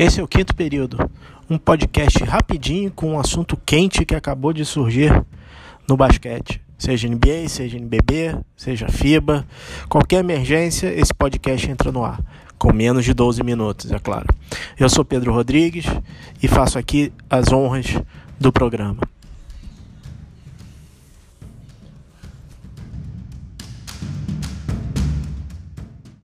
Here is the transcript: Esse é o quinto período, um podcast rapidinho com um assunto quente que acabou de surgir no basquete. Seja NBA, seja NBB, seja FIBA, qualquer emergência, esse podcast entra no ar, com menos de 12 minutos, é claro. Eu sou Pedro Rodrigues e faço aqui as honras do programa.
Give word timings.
Esse 0.00 0.18
é 0.18 0.22
o 0.22 0.26
quinto 0.26 0.56
período, 0.56 0.96
um 1.50 1.58
podcast 1.58 2.24
rapidinho 2.24 2.90
com 2.90 3.12
um 3.12 3.20
assunto 3.20 3.54
quente 3.66 4.02
que 4.06 4.14
acabou 4.14 4.50
de 4.50 4.64
surgir 4.64 5.12
no 5.86 5.94
basquete. 5.94 6.58
Seja 6.78 7.06
NBA, 7.06 7.46
seja 7.50 7.76
NBB, 7.76 8.34
seja 8.56 8.88
FIBA, 8.88 9.46
qualquer 9.90 10.20
emergência, 10.20 10.86
esse 10.86 11.12
podcast 11.12 11.70
entra 11.70 11.92
no 11.92 12.02
ar, 12.02 12.18
com 12.58 12.72
menos 12.72 13.04
de 13.04 13.12
12 13.12 13.42
minutos, 13.42 13.92
é 13.92 13.98
claro. 13.98 14.26
Eu 14.78 14.88
sou 14.88 15.04
Pedro 15.04 15.34
Rodrigues 15.34 15.84
e 16.42 16.48
faço 16.48 16.78
aqui 16.78 17.12
as 17.28 17.52
honras 17.52 17.94
do 18.40 18.50
programa. 18.50 19.02